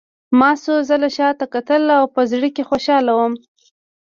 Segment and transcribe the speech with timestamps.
[0.39, 3.33] ما څو ځله شا ته کتل او په زړه کې خوشحاله وم